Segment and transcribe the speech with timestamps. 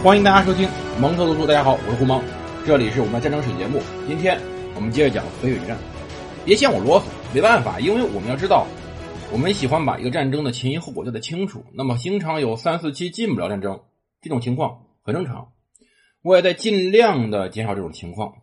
[0.00, 0.68] 欢迎大家收听
[1.00, 1.44] 蒙特读书。
[1.44, 2.22] 大家好，我是胡蒙，
[2.64, 3.82] 这里是我们的战争史节目。
[4.06, 4.40] 今天
[4.76, 5.76] 我们接着讲淝水之战。
[6.44, 7.04] 别嫌我啰嗦，
[7.34, 8.64] 没办法，因为我们要知道，
[9.32, 11.64] 我们喜欢把一个战争的前因后果交代清楚。
[11.72, 13.80] 那么经常有三四期进不了战争，
[14.22, 15.48] 这种情况很正常。
[16.22, 18.34] 我也在尽量的减少这种情况。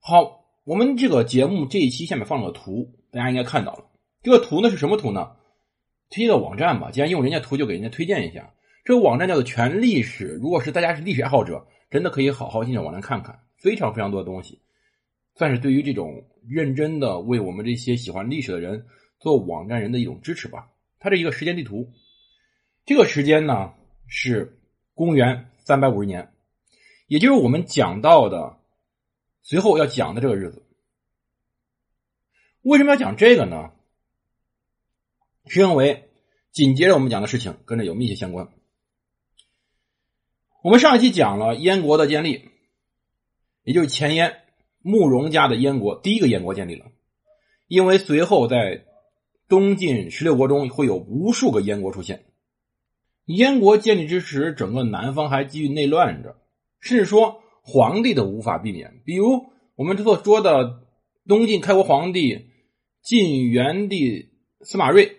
[0.00, 3.84] 好，我们这个节目这一期下面放了个图，大家应该看到了。
[4.24, 5.36] 这个图呢是什么图呢？
[6.10, 8.50] 推荐的网站吧，既然用人家图，就给人家推荐一下。
[8.84, 14.60] 这个网站叫做全历史，如果是大家是历史爱好者，真的可以好好进这网站看看，非常非常多的东西，
[15.34, 18.86] 算是对于这种认真的为我们这些喜欢历史的人
[19.18, 20.68] 做网站人的一种支持吧。
[20.98, 21.92] 它是一个时间地图，
[22.84, 23.72] 这个时间呢
[24.06, 24.60] 是
[24.92, 26.34] 公元三百五十年，
[27.06, 28.58] 也就是我们讲到的
[29.42, 30.62] 随后要讲的这个日子。
[32.60, 33.72] 为什么要讲这个呢？
[35.46, 36.10] 是因为
[36.52, 38.48] 紧接着我们讲的事情跟这有密切相关。
[40.64, 42.48] 我们上一期讲了燕国的建立，
[43.64, 44.38] 也就是前燕
[44.80, 46.86] 慕容家的燕国，第一个燕国建立了。
[47.68, 48.86] 因为随后在
[49.46, 52.24] 东晋十六国中会有无数个燕国出现。
[53.26, 56.38] 燕国建立之时，整个南方还继续内乱着，
[56.80, 59.02] 甚至说皇帝都无法避免。
[59.04, 59.44] 比如
[59.76, 60.80] 我们这所说的
[61.28, 62.46] 东晋开国皇帝
[63.02, 64.30] 晋元帝
[64.62, 65.14] 司马睿。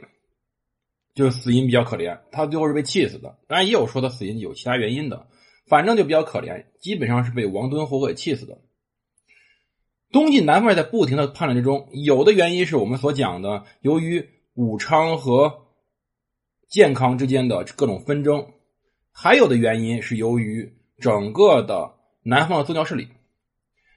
[1.14, 3.40] 就是死因比较可怜，他最后是被气死的。
[3.48, 5.28] 当然也有说他死因有其他原因的，
[5.68, 8.62] 反正就比较可怜，基本上是被王敦活活给气死的。
[10.12, 15.66] 东晋南方在不停的叛乱之中，有的原因是我们所讲的，由于武昌和
[16.70, 18.48] 健康之间的各种纷争，
[19.12, 23.10] 还有的原因是由于整个的南方的宗教势力，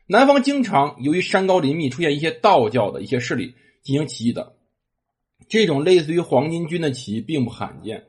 [0.06, 4.56] 南方经常由于山高林密，出现一些道教的一些势力进行起义的。
[5.48, 8.06] 这种类似于黄巾军的起义并不罕见，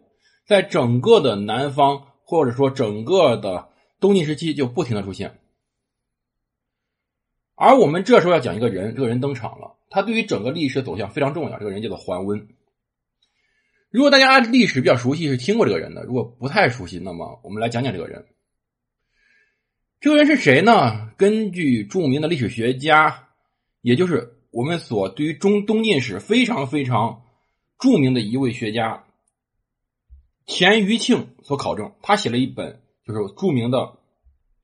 [0.48, 5.40] 在整个的南方或者说整个的东晋时期就不停的出现。
[7.56, 11.58] 而我们这时候要讲一个人，这个人登场了，他对于整个历史的走向非常重要。
[11.58, 12.48] 这个人叫做桓温。
[13.90, 18.24] 如果大家历史比较熟悉，是听过这个人的；如果不太熟悉，那么我们来讲讲这个人。
[20.00, 21.10] 这个人是谁呢？
[21.18, 23.30] 根据著名的历史学家，
[23.82, 27.24] 也就是我们所对于中东晋史非常非常。
[27.82, 29.06] 著名的一位学家
[30.50, 33.78] 田余庆所考证，他写了一本就是著名的《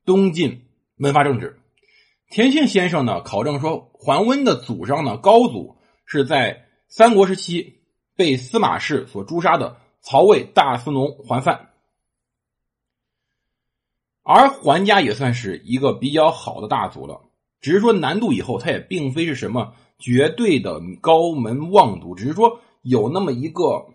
[0.03, 0.65] 东晋
[0.95, 1.59] 门阀政治》。
[2.33, 7.81] 田庆先生呢考证说，桓温的祖上呢高祖是在三国时期
[8.15, 11.69] 被司马氏所诛杀的曹魏大司农桓范，
[14.23, 17.21] 而桓家也算是一个比较好的大族了。
[17.61, 22.59] 只是说南渡以后，他也并非是什么绝对的高门望族，只是说。
[22.87, 23.87] 有那么一个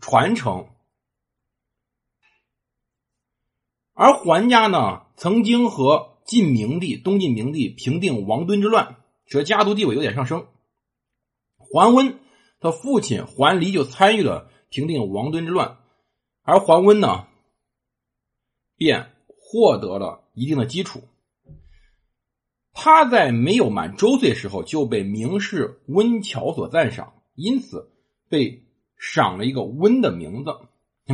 [0.00, 0.66] 传承，
[3.94, 10.46] 而桓家呢，曾经和晋明帝、东晋明帝平定王敦之乱，使得家族地位有点上升。
[11.56, 12.18] 桓温
[12.60, 15.78] 的父亲桓离就参与了平定王敦之乱，
[16.42, 17.26] 而桓温呢，
[18.76, 21.02] 便获得了一定的基础。
[22.72, 27.90] 他在没有满周岁时候就被名士温峤所赞赏，因此。
[28.26, 28.64] 被
[28.96, 30.56] 赏了一个温的名字，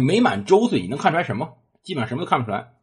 [0.00, 1.58] 没满周岁，你能看出来什么？
[1.82, 2.74] 基本上什么都看不出来。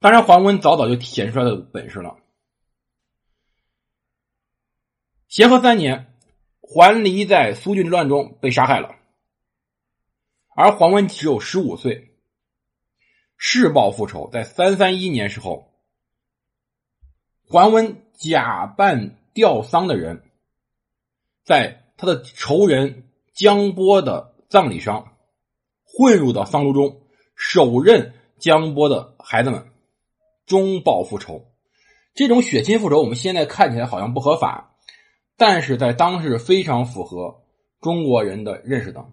[0.00, 2.18] 当然，桓温早早就显示出来的本事了。
[5.28, 6.14] 咸和三年，
[6.60, 8.94] 桓离在苏峻之乱中被杀害了，
[10.54, 12.14] 而桓温只有十五岁。
[13.36, 15.72] 誓报复仇，在三三一年时候，
[17.46, 20.22] 桓温假扮吊丧的人，
[21.44, 21.82] 在。
[21.96, 25.16] 他的仇人江波的葬礼上，
[25.84, 27.03] 混入到丧炉中，
[27.34, 29.66] 手刃江波的孩子们，
[30.46, 31.46] 终报复仇。
[32.14, 34.76] 这种血亲复仇，我们现在看起来好像不合法，
[35.36, 37.42] 但是在当时非常符合
[37.80, 39.04] 中国人的认识的。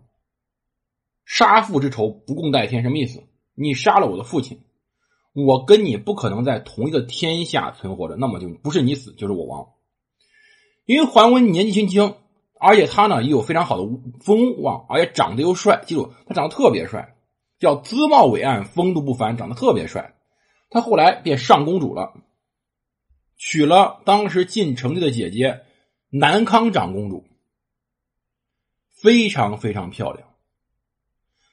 [1.25, 3.23] 杀父之仇，不共戴天，什么意思？
[3.55, 4.61] 你杀了我的父亲，
[5.33, 9.69] 我跟你不可能在同一个天下存活着，那么就不是你死就是我亡。
[10.85, 12.15] 因为桓温年纪轻轻。
[12.63, 13.89] 而且他呢也有非常好的
[14.19, 15.81] 风望，而且长得又帅。
[15.87, 17.15] 记住，他长得特别帅，
[17.61, 20.15] 叫姿貌伟岸，风度不凡，长得特别帅。
[20.71, 22.11] 他后来便上公主了，
[23.37, 25.61] 娶了当时晋成帝的姐姐
[26.09, 27.23] 南康长公主，
[28.89, 30.27] 非常非常漂亮。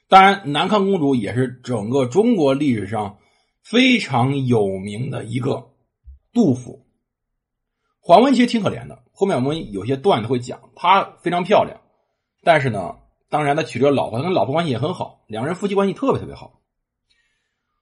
[0.07, 3.19] 当然，南康公主也是整个中国历史上
[3.61, 5.69] 非常有名的一个
[6.33, 6.87] 杜甫。
[7.99, 9.03] 桓温其实挺可怜的。
[9.13, 11.79] 后面我们有些段子会讲，她非常漂亮，
[12.41, 12.95] 但是呢，
[13.29, 16.59] 当然他娶了老婆，跟老婆关系也很好，两人夫妻关系特别特别好。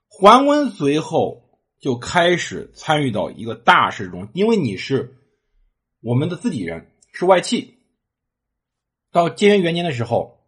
[0.09, 1.49] 桓温随后
[1.79, 5.17] 就开始参与到一个大事中，因为你是
[6.01, 7.75] 我们的自己人，是外戚。
[9.11, 10.41] 到建元元年的时候，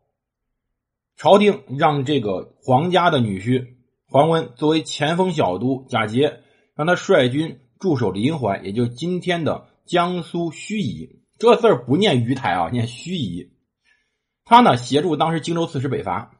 [1.16, 3.76] 朝廷让这个皇家的女婿
[4.06, 6.42] 桓温作为前锋小都贾节，
[6.76, 11.20] 让他率军驻守临淮，也就今天的江苏盱眙。
[11.38, 13.50] 这字儿不念鱼台啊，念盱眙。
[14.50, 16.36] 他呢协助当时荆州刺史北伐。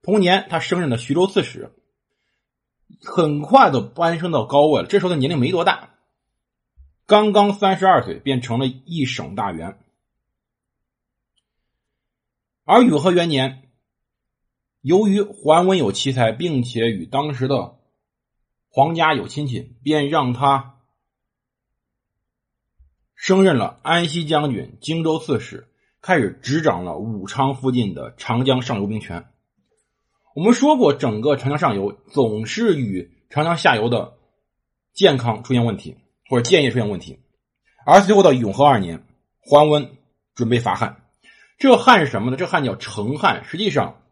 [0.00, 1.70] 同年，他升任了徐州刺史，
[3.02, 4.88] 很快的攀升到高位了。
[4.88, 5.90] 这时候他年龄没多大，
[7.04, 9.78] 刚刚三十二岁，便成了一省大员。
[12.64, 13.70] 而永和元年，
[14.80, 17.78] 由于桓温有奇才，并且与当时的
[18.70, 20.80] 皇家有亲戚，便让他。
[23.14, 25.68] 升任了安西将军、荆州刺史，
[26.06, 29.24] 开始执掌了武昌附近的长江上游兵权。
[30.34, 34.18] 我们说过，整个长江上游总是与长江下游的
[34.92, 35.96] 健康出现问题，
[36.28, 37.20] 或者建业出现问题。
[37.86, 39.06] 而随后到永和二年，
[39.40, 39.92] 桓温
[40.34, 41.06] 准备伐汉。
[41.56, 42.36] 这汉是什么呢？
[42.36, 44.02] 这汉叫成汉，实际上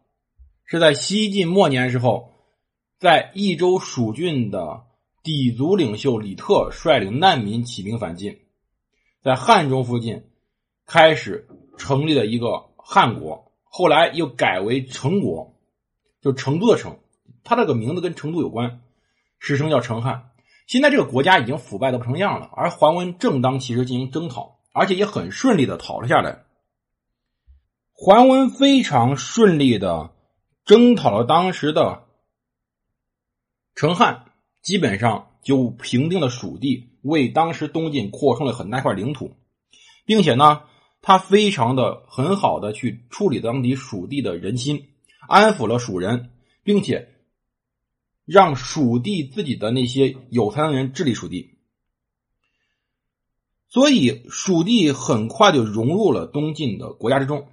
[0.65, 2.33] 是在西晋末年时候，
[2.97, 4.81] 在益州蜀郡的
[5.23, 8.39] 氐族领袖李特率领难民起兵反晋。
[9.21, 10.23] 在汉中附近
[10.87, 11.47] 开始
[11.77, 15.55] 成立了一个汉国，后来又改为成国，
[16.21, 16.99] 就成都的成，
[17.43, 18.81] 他这个名字跟成都有关，
[19.39, 20.31] 史称叫成汉。
[20.67, 26.43] 现在这个国家已经腐败的不成样了，而桓温正当其时进行征讨，而且也很顺利的讨了下来。
[27.91, 30.13] 桓温非常顺利的
[30.65, 32.05] 征讨了当时的
[33.75, 34.25] 成汉，
[34.61, 36.89] 基本上就平定了蜀地。
[37.01, 39.35] 为当时东晋扩充了很大一块领土，
[40.05, 40.61] 并且呢，
[41.05, 44.87] 他非常的很好的去处理当地蜀地的人心，
[45.27, 46.31] 安抚了蜀人，
[46.63, 47.09] 并且
[48.25, 51.57] 让蜀地自己的那些有才能人治理蜀地，
[53.67, 57.49] 所以蜀地很快就融入了东晋的国家之中。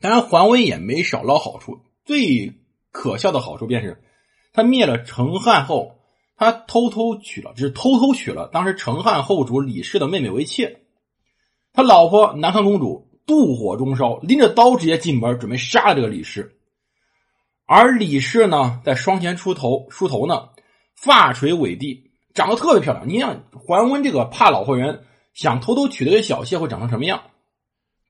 [0.00, 2.54] 当然，桓温也没少捞好处，最
[2.90, 4.02] 可笑的好处便是
[4.52, 5.98] 他灭了成汉后。
[6.34, 10.81] 他偷偷娶了，只是偷偷娶了当时成汉后主李氏的妹妹为妾。
[11.72, 16.58] 他老婆南康公主妒火中烧，拎着刀直接进门，准备杀了这个李氏。
[17.66, 20.50] 而李氏呢，在双前出头梳头呢，
[20.94, 23.08] 发垂尾地，长得特别漂亮。
[23.08, 27.22] 你想桓温这个怕老婆人，想偷偷娶这个小妾会长成什么样？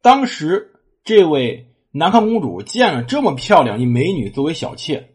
[0.00, 0.72] 当时
[1.04, 5.10] 这位南康公主见了这么漂亮一美女作为小妾，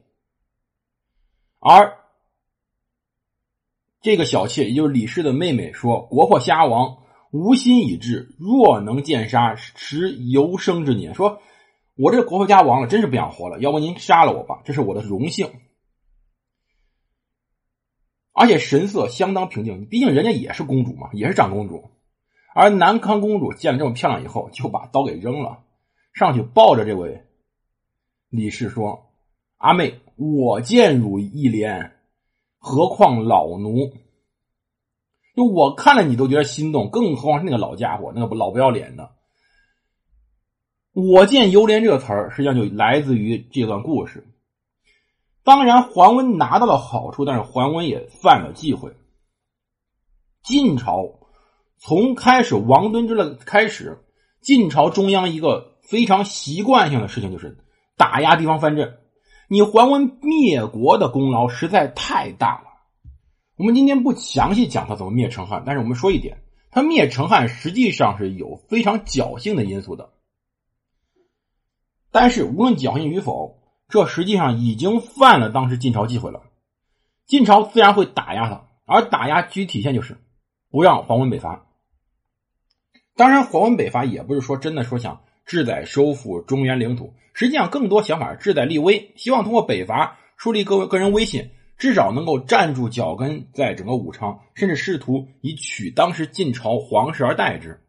[1.59, 1.97] 而。
[3.99, 6.99] 这个小妾，也就是李氏的妹妹，说：“国破家亡，
[7.31, 11.41] 无心已至，若能见杀，持犹生之年。”说
[11.95, 15.51] ：“我这国破家亡了，真是不想活了，要不您杀了我吧，这是我的荣幸。”
[18.33, 21.89] 而且神色相当平静，毕竟人家也是公主嘛，也是长公主。
[22.53, 25.63] 而南康公主见了这么漂亮以后，就把刀给扔了，
[26.13, 27.23] 上去抱着这位
[28.29, 29.11] 李氏说
[29.57, 31.91] ：“阿妹，我见汝一怜。”
[32.59, 33.93] 何况老奴，
[35.37, 39.11] 就我看了你都觉得心动，更何况是那个老家伙，那个老不要脸的。
[40.93, 44.27] 我见犹怜这个词儿，实际上就来自于这段故事。
[45.43, 48.97] 当然，桓温拿到了好处，但是桓温也犯了忌讳。
[50.41, 51.19] 晋朝
[51.77, 54.03] 从开始王敦之乱开始，
[54.41, 57.59] 晋朝中央一个非常习惯性的事情就是
[57.95, 58.97] 打压地方藩镇。
[59.49, 62.66] 你桓温灭国的功劳实在太大了。
[63.57, 66.37] 我们今天不详细讲他怎么灭成汉，但是我们说一点，
[66.69, 70.11] 他灭成汉实际上是有非常侥幸的因素的。
[72.11, 73.59] 但是无论侥幸与否，
[73.89, 76.43] 这实际上已经犯了当时晋朝忌讳了。
[77.25, 80.17] 晋朝自然会打压他，而打压具体体现就是
[80.69, 81.65] 不让桓温北伐。
[83.15, 85.21] 当然，桓温北伐也不是说真的说想。
[85.47, 97.81] 志在收复中原领土，实际上更多想法志在立威，希望通过北伐树立个个人威信，至少能够站住脚跟，在整个武昌，甚至试图以取当时晋朝皇室而代之。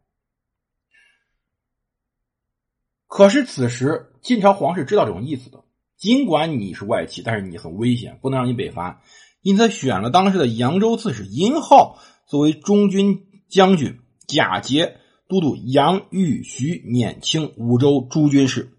[3.07, 5.65] 可是此时晋朝皇室知道这种意思的，
[5.97, 9.03] 尽管你是外戚，但是你很危险，不能让你北伐，
[9.43, 14.99] 因此选了当时的扬州刺史殷浩作为中军将军，假节。
[15.31, 18.73] 都督杨豫徐渑清五州诸军事，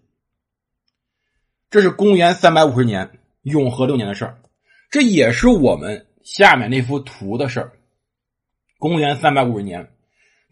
[1.70, 4.39] 这是公元三百五十年永和六年的事儿，
[4.90, 7.72] 这也是我们下面那幅图的事儿。
[8.78, 9.92] 公元三百五十年，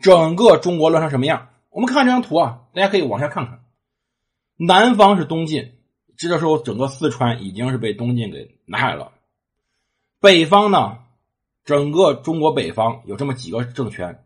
[0.00, 1.48] 整个中国乱成什么样？
[1.70, 3.64] 我们看这张图啊，大家可以往下看看。
[4.56, 5.72] 南方是东晋，
[6.16, 9.12] 这个时候整个四川已经是被东晋给拿下来了。
[10.20, 10.98] 北方呢，
[11.64, 14.24] 整个中国北方有这么几个政权，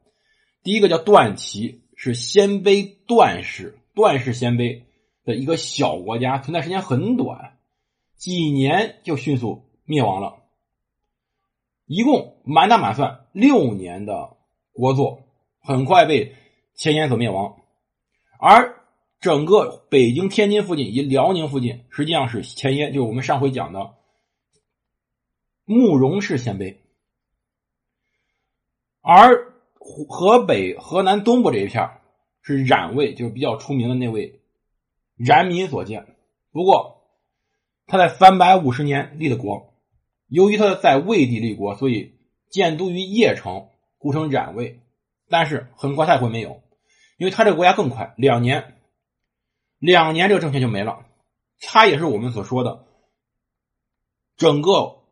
[0.62, 4.82] 第一个叫段齐，是鲜卑段氏，段氏鲜卑
[5.24, 7.56] 的一个小国家，存在时间很短，
[8.16, 10.38] 几年就迅速灭亡了。
[11.84, 14.38] 一共满打满算六年的
[14.72, 15.18] 国祚，
[15.60, 16.34] 很快被
[16.74, 17.60] 前燕所灭亡。
[18.38, 18.80] 而
[19.20, 23.94] 整个北京、天津附近以及辽宁附近，实际上是前燕，就是我们上回讲的
[25.66, 26.78] 慕容氏鲜卑。
[29.02, 29.52] 而
[30.08, 31.90] 河北、河南东部这一片
[32.40, 34.40] 是冉魏，就是比较出名的那位
[35.16, 36.16] 冉闵所建。
[36.52, 37.02] 不过
[37.86, 39.71] 他在三百五十年立的国。
[40.32, 42.14] 由于他在魏地立国，所以
[42.48, 44.80] 建都于邺城，故称冉魏。
[45.28, 46.62] 但是很快他也会没有，
[47.18, 48.78] 因为他这个国家更快，两年，
[49.78, 51.04] 两年这个政权就没了。
[51.60, 52.86] 他也是我们所说的
[54.38, 55.02] 整个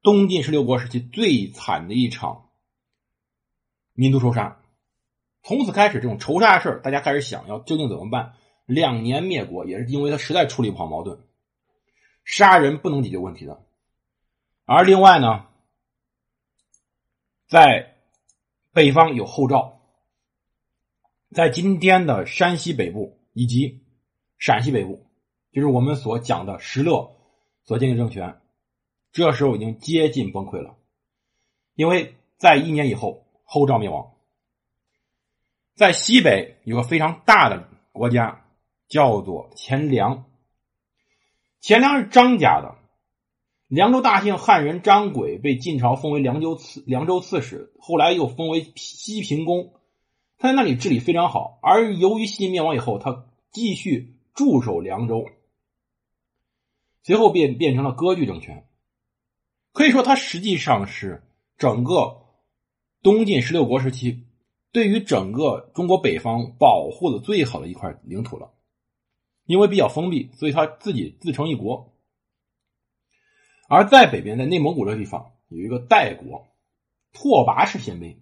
[0.00, 2.50] 东晋十六国时期最惨的一场
[3.94, 4.62] 民族仇杀。
[5.42, 8.34] 从此开始，这种仇杀的事大家开始想要究竟怎么办？
[8.64, 11.18] 两年灭国也是因为他实在处理不好矛盾，
[12.24, 13.60] 杀人不能解决问题的。
[14.64, 15.46] 而另外呢，
[17.48, 17.96] 在
[18.72, 19.80] 北方有后赵，
[21.30, 23.84] 在今天的山西北部以及
[24.38, 25.06] 陕西北部，
[25.50, 27.16] 就是我们所讲的石勒
[27.64, 28.40] 所建立政权，
[29.12, 30.76] 这时候已经接近崩溃了，
[31.74, 34.14] 因为在一年以后后赵灭亡。
[35.74, 38.46] 在西北有个非常大的国家，
[38.88, 40.24] 叫做钱粮，
[41.60, 42.81] 钱粮是张家的。
[43.72, 49.72] 凉州大姓汉人张轨被晋朝封为凉州刺凉州刺史，后来又封为西平公。
[50.36, 55.24] 他在那里治理非常好，而由于西晋灭亡以后，他继续驻守凉州，
[57.02, 58.66] 随后便变成了割据政权。
[59.72, 61.22] 可以说，他实际上是
[61.56, 62.26] 整个
[63.02, 64.26] 东晋十六国时期
[64.70, 68.52] 对于整个中国北方保护的最好的一块领土了。
[69.46, 71.88] 因为比较封闭，所以他自己自成一国。
[73.74, 76.46] 而在北边，在内蒙古这个地方，有一个代国，
[77.14, 78.18] 拓跋氏鲜卑，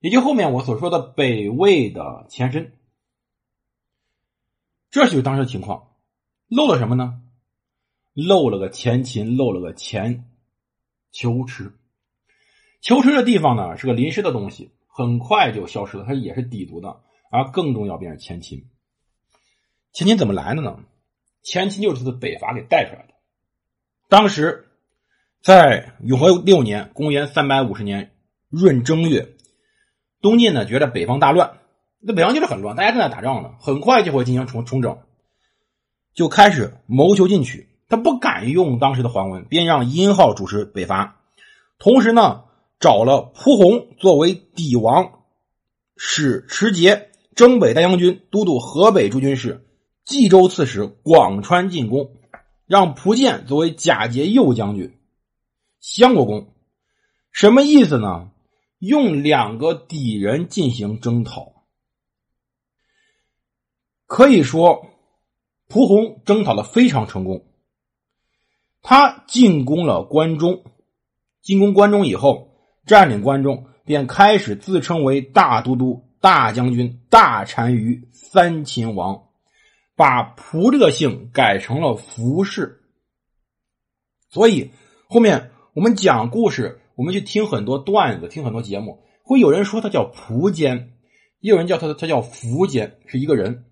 [0.00, 2.72] 也就后面我所说的北魏的前身。
[4.90, 5.90] 这就是当时的情况，
[6.48, 7.20] 漏了什么呢？
[8.14, 10.30] 漏了个前秦，漏了个前
[11.12, 11.74] 求池。
[12.80, 17.02] 求池的地方呢，是个临时的东西，很快就消失了，它也是氐族的。
[17.30, 18.70] 而更重要，便是前秦。
[19.92, 20.82] 前秦怎么来的呢？
[21.42, 23.13] 前秦就是他的北伐给带出来的。
[24.08, 24.66] 当时，
[25.42, 28.12] 在永和六年（公元三百五十年）
[28.52, 29.34] 闰正月，
[30.20, 31.58] 东晋呢觉得北方大乱，
[32.00, 34.98] 那北方就是很乱，大家正在打仗呢，很快就会进行重重整，
[36.14, 37.68] 就开始谋求进取。
[37.88, 41.20] 他不敢用当时的桓温，便让殷浩主持北伐，
[41.78, 42.44] 同时呢
[42.78, 45.20] 找了蒲洪作为底王，
[45.96, 49.66] 使持节、征北大将军、都督河北诸军事、
[50.04, 52.10] 冀州刺史、广川进攻。
[52.66, 54.98] 让蒲建作为假节右将军，
[55.80, 56.54] 相国公，
[57.30, 58.30] 什么意思呢？
[58.78, 61.64] 用两个敌人进行征讨，
[64.06, 64.86] 可以说
[65.68, 67.46] 蒲洪征讨的非常成功。
[68.82, 70.64] 他进攻了关中，
[71.40, 72.50] 进攻关中以后，
[72.84, 79.23] 占领关中，便开始自称为大都督、大将军、大单于、三秦王。
[79.96, 82.82] 把蒲这个姓改成了蒲氏，
[84.28, 84.70] 所以
[85.08, 90.98] 后面我们讲故事，我们去听很多段子，听很多节目，会有人说他叫蒲坚，
[91.38, 93.66] 也有人叫他他叫苻坚，是一个人。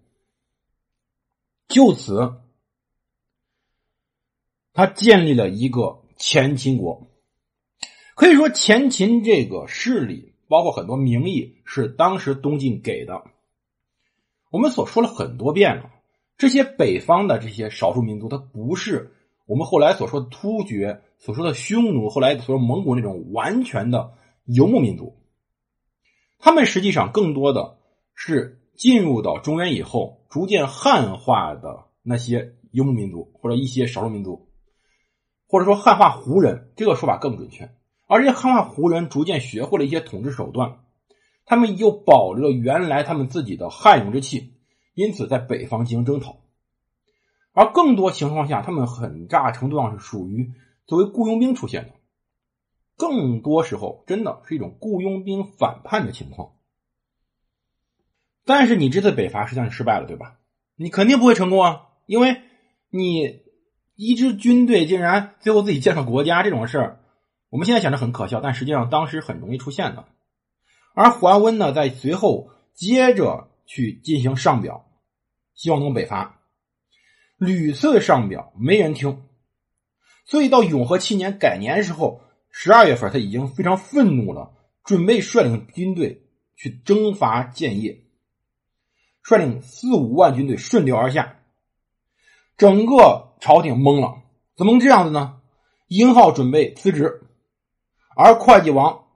[1.68, 2.40] 就此，
[4.72, 7.08] 他建立了一个前秦国。
[8.14, 13.24] 可以说，前秦这个势力，包括很多名义，是当时东晋给的。
[14.50, 15.90] 我们所说了很多遍了。
[16.42, 19.12] 这些北方的这些少数民族，它不是
[19.46, 25.22] 我们后来所说的突厥、所说的匈奴、后来所说蒙古那种完全的游牧民族。
[26.40, 27.78] 他们实际上更多的
[28.16, 34.48] 是进入到中原以后，逐渐汉化的那些游牧民族，或者一些少数民族，
[35.46, 37.70] 或者说汉化胡人，这个说法更准确。
[38.08, 40.80] 而这些汉化胡人逐渐学会了一些统治手段，
[41.44, 44.54] 他们又保留了原来他们自己的汉勇之气。
[44.94, 46.36] 因此，在北方进行征讨，
[47.52, 50.52] 而更多情况下，他们很大程度上是属于
[50.86, 51.90] 作为雇佣兵出现的。
[52.96, 56.52] 更多时候，真的是一种雇佣兵反叛的情况。
[58.44, 60.38] 但是，你这次北伐实际上是失败了，对吧？
[60.76, 62.42] 你肯定不会成功啊，因为
[62.90, 63.40] 你
[63.94, 67.00] 一支军队竟然最后自己建了国家，这种事儿，
[67.50, 70.04] 我们现在想着很可笑，但实际上当时很容易出现的。
[70.94, 74.90] 而桓温呢，在随后接着去进行上表，
[75.54, 76.40] 希望能北伐，
[77.38, 79.28] 屡次上表没人听，
[80.24, 84.54] 所以到永和七年改年时候，十二月份他已经非常愤怒了，
[84.84, 86.26] 准备率领军队
[86.56, 88.04] 去征伐建业，
[89.22, 91.38] 率领四五万军队顺流而下，
[92.56, 94.22] 整个朝廷懵了，
[94.56, 95.40] 怎么能这样子呢？
[95.88, 97.22] 殷浩准备辞职，
[98.16, 99.06] 而会稽王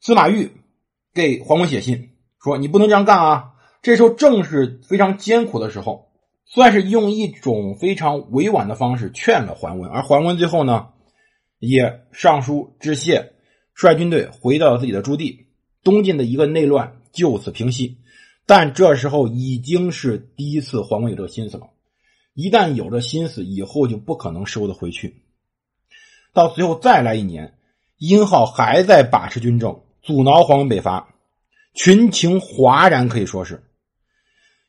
[0.00, 0.52] 司马昱。
[1.14, 2.16] 给桓温写信。
[2.42, 3.52] 说：“你不能这样干啊！”
[3.82, 6.10] 这时候正是非常艰苦的时候，
[6.44, 9.90] 算是用一种非常委婉的方式劝了桓温。
[9.90, 10.88] 而桓温最后呢，
[11.58, 13.32] 也上书致谢，
[13.74, 15.46] 率军队回到了自己的驻地，
[15.84, 17.98] 东晋的一个内乱就此平息。
[18.46, 21.68] 但这时候已经是第一次桓温有这个心思了，
[22.34, 25.22] 一旦有了心思，以后就不可能收得回去。
[26.32, 27.54] 到随后再来一年，
[27.98, 29.82] 殷浩还在把持军政。
[30.00, 31.14] 阻挠黄文北伐，
[31.74, 33.62] 群情哗然，可以说是，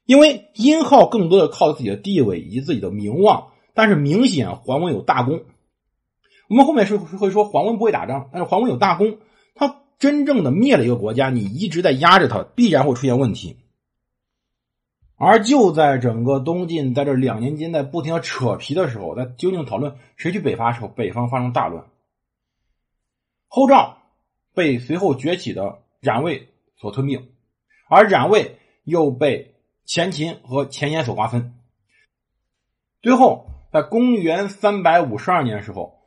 [0.05, 5.43] 因为殷浩更多的靠自己的地位以及自己的名望，但是明显桓温有大功。
[6.49, 9.17] 我们后面是会说桓温不会打仗，但是桓温有大功，
[9.55, 13.57] 他真正的灭了一个国家，你一直在压着他，必然会出现问题。
[15.15, 21.85] 而就在整个东晋在这两年间在不停的扯皮的时候，在究竟讨论谁去北伐的时候，北方发生大乱，
[23.47, 23.95] 后赵。
[24.55, 26.48] 被随后崛起的冉魏
[26.79, 27.29] 所吞并，
[27.89, 29.55] 而冉魏又被
[29.85, 31.55] 前秦和前燕所瓜分。
[33.01, 35.99] 最后，在公元三百五十二年的时候，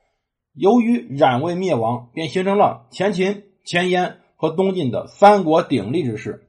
[0.55, 6.49] 由于冉魏灭亡，便形成了前秦、前燕和东晋的三国鼎立之势。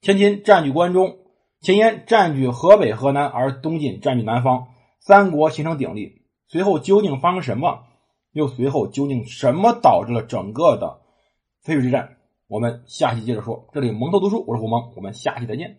[0.00, 1.18] 前秦占据关中，
[1.60, 6.22] 前燕占据河北、河南，而东晋占据南方，三国形成鼎立。
[6.48, 7.84] 随后究竟发生什么？
[8.32, 11.02] 又随后究竟什么导致了整个的？
[11.64, 12.16] 淝水之战，
[12.52, 13.66] 我们下期接着说。
[13.72, 15.78] 这里蒙头读书，我是胡蒙，我们下期再见。